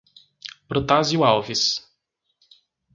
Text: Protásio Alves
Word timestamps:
Protásio 0.67 1.21
Alves 1.23 1.85